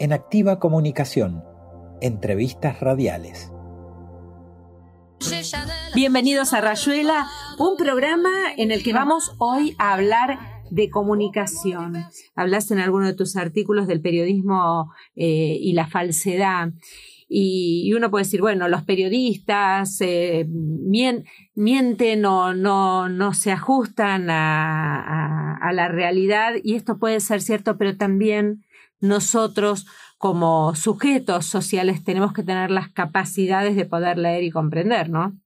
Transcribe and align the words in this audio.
en 0.00 0.14
Activa 0.14 0.58
Comunicación, 0.58 1.44
entrevistas 2.00 2.80
radiales. 2.80 3.52
Bienvenidos 5.94 6.54
a 6.54 6.62
Rayuela, 6.62 7.26
un 7.58 7.76
programa 7.76 8.30
en 8.56 8.70
el 8.72 8.82
que 8.82 8.94
vamos 8.94 9.34
hoy 9.38 9.76
a 9.78 9.92
hablar 9.92 10.38
de 10.70 10.88
comunicación. 10.88 12.06
Hablaste 12.34 12.72
en 12.72 12.80
alguno 12.80 13.08
de 13.08 13.12
tus 13.12 13.36
artículos 13.36 13.86
del 13.86 14.00
periodismo 14.00 14.90
eh, 15.16 15.58
y 15.60 15.74
la 15.74 15.86
falsedad. 15.86 16.72
Y, 17.28 17.92
uno 17.92 18.10
puede 18.10 18.24
decir, 18.24 18.40
bueno, 18.40 18.68
los 18.68 18.82
periodistas 18.84 20.00
eh, 20.00 20.46
mienten 20.48 22.24
o 22.24 22.54
no, 22.54 23.34
se 23.34 23.52
ajustan 23.52 24.30
a 24.30 25.70
la 25.74 25.88
realidad 25.88 26.54
y 26.64 26.74
esto 26.76 26.98
puede 26.98 27.20
ser 27.20 27.42
cierto, 27.42 27.76
pero 27.76 27.98
también 27.98 28.64
nosotros 29.00 29.86
como 30.18 30.74
sujetos 30.74 31.46
sociales 31.46 32.04
tenemos 32.04 32.32
que 32.32 32.42
tener 32.42 32.70
las 32.70 32.90
capacidades 32.90 33.74
de 33.74 33.86
poder 33.86 34.18
leer 34.18 34.44
y 34.44 34.50
comprender, 34.50 35.08
¿no? 35.08 35.38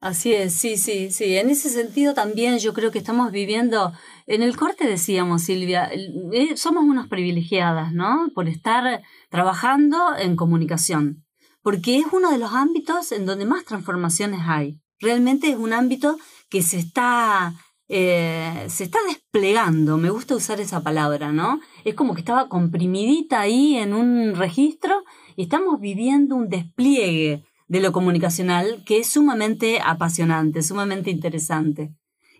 Así 0.00 0.34
es, 0.34 0.52
sí, 0.52 0.76
sí, 0.76 1.10
sí. 1.10 1.36
En 1.36 1.48
ese 1.48 1.70
sentido 1.70 2.12
también 2.12 2.58
yo 2.58 2.74
creo 2.74 2.90
que 2.90 2.98
estamos 2.98 3.32
viviendo, 3.32 3.92
en 4.26 4.42
el 4.42 4.56
corte 4.56 4.86
decíamos, 4.86 5.42
Silvia, 5.42 5.90
eh, 6.32 6.56
somos 6.56 6.84
unas 6.84 7.08
privilegiadas, 7.08 7.92
¿no? 7.92 8.28
Por 8.34 8.48
estar 8.48 9.02
trabajando 9.30 10.16
en 10.18 10.36
comunicación, 10.36 11.24
porque 11.62 11.96
es 11.98 12.06
uno 12.12 12.30
de 12.30 12.38
los 12.38 12.52
ámbitos 12.52 13.10
en 13.12 13.26
donde 13.26 13.46
más 13.46 13.64
transformaciones 13.64 14.40
hay. 14.44 14.78
Realmente 15.00 15.50
es 15.50 15.56
un 15.56 15.72
ámbito 15.72 16.18
que 16.48 16.62
se 16.62 16.78
está 16.78 17.54
eh, 17.88 18.66
se 18.68 18.84
está 18.84 18.98
desplegando, 19.06 19.96
me 19.96 20.10
gusta 20.10 20.34
usar 20.34 20.60
esa 20.60 20.82
palabra, 20.82 21.32
¿no? 21.32 21.60
Es 21.84 21.94
como 21.94 22.14
que 22.14 22.20
estaba 22.20 22.48
comprimidita 22.48 23.40
ahí 23.40 23.76
en 23.76 23.94
un 23.94 24.34
registro 24.34 25.04
y 25.36 25.42
estamos 25.42 25.80
viviendo 25.80 26.34
un 26.34 26.48
despliegue 26.48 27.44
de 27.68 27.80
lo 27.80 27.92
comunicacional 27.92 28.82
que 28.84 28.98
es 28.98 29.08
sumamente 29.08 29.80
apasionante, 29.84 30.62
sumamente 30.62 31.10
interesante. 31.10 31.92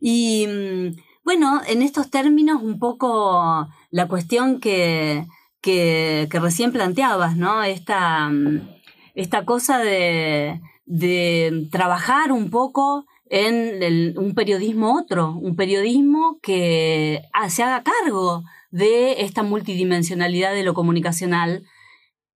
Y 0.00 0.46
mm, 0.46 0.96
bueno, 1.24 1.60
en 1.66 1.82
estos 1.82 2.10
términos 2.10 2.62
un 2.62 2.78
poco 2.78 3.68
la 3.90 4.08
cuestión 4.08 4.60
que, 4.60 5.26
que, 5.60 6.28
recién 6.30 6.72
planteabas, 6.72 7.36
¿no? 7.36 7.62
Esta, 7.64 8.28
mm, 8.30 8.68
esta 9.14 9.44
cosa 9.44 9.78
de, 9.78 10.60
de 10.86 11.68
trabajar 11.70 12.32
un 12.32 12.50
poco 12.50 13.06
en 13.26 14.18
un 14.18 14.34
periodismo 14.34 14.96
otro, 14.96 15.32
un 15.32 15.56
periodismo 15.56 16.38
que 16.42 17.22
ah, 17.32 17.50
se 17.50 17.62
haga 17.62 17.82
cargo 17.82 18.44
de 18.70 19.22
esta 19.22 19.42
multidimensionalidad 19.42 20.52
de 20.52 20.64
lo 20.64 20.74
comunicacional. 20.74 21.64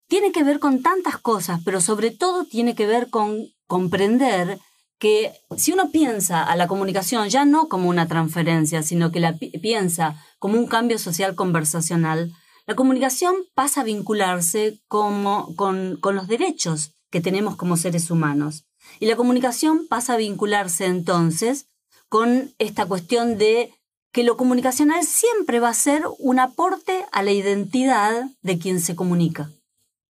Tiene 0.08 0.32
que 0.32 0.44
ver 0.44 0.60
con 0.60 0.82
tantas 0.82 1.18
cosas, 1.18 1.62
pero 1.66 1.82
sobre 1.82 2.12
todo 2.12 2.46
tiene 2.46 2.76
que 2.76 2.88
ver 2.88 3.10
con 3.10 3.38
comprender 3.68 4.60
que 5.00 5.34
si 5.58 5.74
uno 5.74 5.92
piensa 5.92 6.44
a 6.44 6.56
la 6.56 6.68
comunicación 6.68 7.30
ya 7.30 7.46
no 7.46 7.68
como 7.68 7.90
una 7.90 8.08
transferencia, 8.08 8.82
sino 8.82 9.12
que 9.12 9.20
la 9.20 9.38
piensa 9.62 10.16
como 10.40 10.58
un 10.58 10.68
cambio 10.68 10.98
social 10.98 11.36
conversacional, 11.36 12.32
la 12.66 12.76
comunicación 12.76 13.36
pasa 13.54 13.82
a 13.82 13.84
vincularse 13.84 14.80
como, 14.88 15.56
con, 15.56 15.98
con 16.00 16.16
los 16.16 16.28
derechos 16.28 16.94
que 17.10 17.22
tenemos 17.22 17.56
como 17.56 17.78
seres 17.78 18.12
humanos. 18.12 18.67
Y 19.00 19.06
la 19.06 19.16
comunicación 19.16 19.88
pasa 19.88 20.14
a 20.14 20.18
vincularse 20.18 20.86
entonces 20.86 21.68
con 22.10 22.54
esta 22.58 22.86
cuestión 22.86 23.38
de 23.38 23.74
que 24.12 24.24
lo 24.24 24.38
comunicacional 24.38 25.04
siempre 25.04 25.60
va 25.60 25.70
a 25.70 25.74
ser 25.74 26.04
un 26.20 26.40
aporte 26.40 27.06
a 27.12 27.22
la 27.24 27.32
identidad 27.32 28.30
de 28.42 28.58
quien 28.58 28.82
se 28.82 28.96
comunica. 28.96 29.52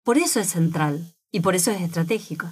Por 0.04 0.18
eso 0.18 0.40
es 0.40 0.50
central 0.50 1.14
y 1.32 1.42
por 1.42 1.56
eso 1.56 1.72
es 1.72 1.82
estratégico. 1.82 2.50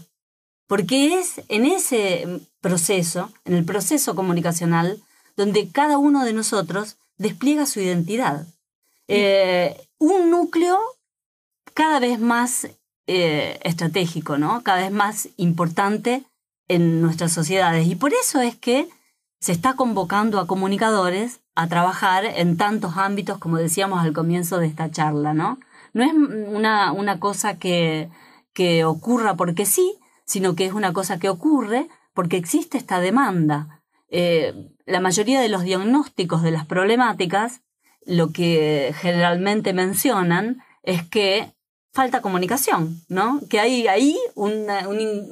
Porque 0.68 1.19
es 1.19 1.41
en 1.47 1.66
ese 1.66 2.41
proceso, 2.59 3.31
en 3.46 3.53
el 3.53 3.64
proceso 3.64 4.16
comunicacional, 4.16 5.02
donde 5.38 5.69
cada 5.69 5.97
uno 5.97 6.25
de 6.25 6.34
nosotros 6.34 6.97
despliega 7.18 7.66
su 7.66 7.80
identidad. 7.80 8.47
Eh, 9.08 9.80
un 10.00 10.31
núcleo 10.31 10.80
cada 11.74 12.00
vez 12.00 12.19
más 12.19 12.68
eh, 13.07 13.59
estratégico, 13.63 14.38
¿no? 14.38 14.63
Cada 14.63 14.81
vez 14.81 14.91
más 14.91 15.29
importante 15.38 16.23
en 16.67 17.01
nuestras 17.01 17.31
sociedades. 17.31 17.88
Y 17.88 17.95
por 17.95 18.13
eso 18.13 18.41
es 18.41 18.55
que 18.55 18.89
se 19.39 19.51
está 19.51 19.75
convocando 19.75 20.39
a 20.39 20.47
comunicadores 20.47 21.41
a 21.55 21.67
trabajar 21.67 22.25
en 22.25 22.57
tantos 22.57 22.97
ámbitos, 22.97 23.38
como 23.38 23.57
decíamos 23.57 23.99
al 23.99 24.13
comienzo 24.13 24.57
de 24.57 24.67
esta 24.67 24.89
charla, 24.91 25.33
¿no? 25.33 25.59
No 25.93 26.03
es 26.03 26.13
una, 26.13 26.91
una 26.91 27.19
cosa 27.19 27.57
que, 27.57 28.09
que 28.53 28.83
ocurra 28.85 29.35
porque 29.35 29.66
sí, 29.66 29.97
sino 30.25 30.55
que 30.55 30.66
es 30.66 30.73
una 30.73 30.91
cosa 30.91 31.19
que 31.19 31.29
ocurre 31.29 31.87
porque 32.13 32.37
existe 32.37 32.77
esta 32.77 32.99
demanda. 32.99 33.81
Eh, 34.09 34.72
la 34.85 34.99
mayoría 34.99 35.39
de 35.41 35.49
los 35.49 35.63
diagnósticos 35.63 36.41
de 36.41 36.51
las 36.51 36.66
problemáticas 36.66 37.61
lo 38.05 38.31
que 38.31 38.93
generalmente 38.99 39.73
mencionan 39.73 40.61
es 40.83 41.03
que 41.03 41.54
falta 41.95 42.22
comunicación, 42.22 43.01
¿no? 43.07 43.39
Que 43.50 43.61
hay 43.61 43.88
ahí 43.88 44.17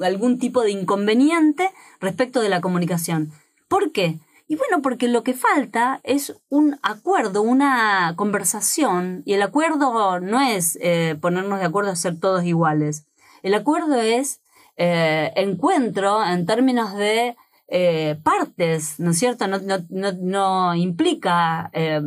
algún 0.00 0.38
tipo 0.38 0.62
de 0.62 0.70
inconveniente 0.70 1.70
respecto 2.00 2.40
de 2.40 2.48
la 2.48 2.62
comunicación. 2.62 3.32
¿Por 3.68 3.92
qué? 3.92 4.18
Y 4.48 4.56
bueno, 4.56 4.80
porque 4.80 5.06
lo 5.06 5.22
que 5.22 5.34
falta 5.34 6.00
es 6.04 6.34
un 6.48 6.78
acuerdo, 6.82 7.42
una 7.42 8.14
conversación, 8.16 9.22
y 9.26 9.34
el 9.34 9.42
acuerdo 9.42 10.20
no 10.20 10.40
es 10.40 10.78
eh, 10.80 11.16
ponernos 11.20 11.60
de 11.60 11.66
acuerdo 11.66 11.90
a 11.90 11.96
ser 11.96 12.18
todos 12.18 12.44
iguales. 12.44 13.04
El 13.42 13.52
acuerdo 13.52 14.00
es 14.00 14.40
eh, 14.78 15.32
encuentro 15.36 16.24
en 16.24 16.46
términos 16.46 16.94
de 16.94 17.36
eh, 17.68 18.18
partes, 18.22 19.00
¿no 19.00 19.12
es 19.12 19.18
cierto? 19.18 19.46
No, 19.46 19.58
no, 19.88 20.74
implica 20.74 21.70
eh, 21.72 22.00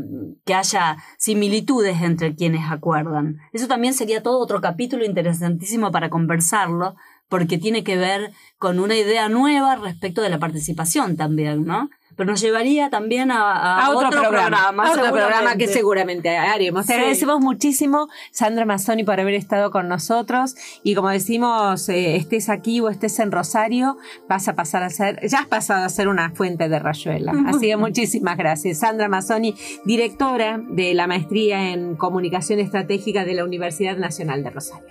que 0.45 0.53
haya 0.53 0.97
similitudes 1.18 2.01
entre 2.01 2.35
quienes 2.35 2.69
acuerdan. 2.69 3.40
Eso 3.53 3.67
también 3.67 3.94
sería 3.94 4.22
todo 4.22 4.40
otro 4.40 4.62
capítulo 4.62 5.03
interesantísimo 5.03 5.91
para 5.91 6.09
conversarlo, 6.09 6.96
porque 7.28 7.57
tiene 7.57 7.84
que 7.84 7.97
ver 7.97 8.31
con 8.57 8.79
una 8.79 8.96
idea 8.96 9.29
nueva 9.29 9.75
respecto 9.75 10.22
de 10.22 10.29
la 10.29 10.40
participación 10.40 11.17
también, 11.17 11.66
¿no? 11.66 11.90
Pero 12.17 12.31
nos 12.31 12.41
llevaría 12.41 12.89
también 12.89 13.31
a, 13.31 13.89
otro, 13.91 14.09
programa. 14.09 14.91
otro 14.91 15.13
programa 15.13 15.55
que 15.55 15.67
seguramente 15.67 16.35
haremos. 16.35 16.88
Te 16.88 16.95
agradecemos 16.95 17.39
muchísimo, 17.39 18.07
Sandra 18.31 18.66
Mazzoni, 18.66 19.03
por 19.03 19.19
haber 19.19 19.35
estado 19.35 19.69
con 19.69 19.88
nosotros. 19.88 20.55
Y 20.83 20.95
como 20.95 21.09
decimos, 21.09 21.88
eh, 21.89 22.16
estés 22.16 22.50
aquí 22.50 22.81
o 22.81 22.89
estés 22.89 23.19
en 23.19 23.31
Rosario, 23.31 23.97
vas 24.28 24.47
a 24.47 24.55
pasar 24.55 24.81
a 24.81 24.89
ser, 24.89 25.19
ya 25.28 25.41
has 25.41 25.47
pasado 25.47 25.85
a 25.85 25.89
ser 25.89 26.07
una 26.07 26.31
fuente 26.31 26.69
de 26.69 26.79
rayuela. 26.79 27.33
Así 27.47 27.67
que 27.67 27.78
muchísimas 27.78 28.35
gracias. 28.35 28.79
Sandra 28.79 29.09
Mazzoni, 29.09 29.53
directora 29.85 30.59
de 30.69 30.95
la 30.95 31.05
maestría 31.05 31.72
en 31.72 31.95
comunicación 31.95 32.59
estratégica 32.59 33.25
de 33.25 33.35
la 33.35 33.44
Universidad 33.44 33.95
Nacional 33.95 34.44
de 34.44 34.49
Rosario. 34.49 34.88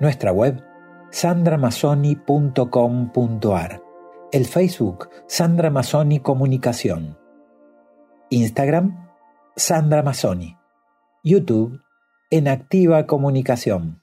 Nuestra 0.00 0.32
web, 0.32 0.60
sandramazzoni.com.ar 1.10 3.87
el 4.30 4.44
Facebook 4.44 5.08
Sandra 5.26 5.70
Mazzoni 5.70 6.20
Comunicación. 6.20 7.16
Instagram 8.28 9.08
Sandra 9.56 10.02
Mazzoni. 10.02 10.56
YouTube 11.24 11.80
en 12.30 12.48
Activa 12.48 13.06
Comunicación. 13.06 14.02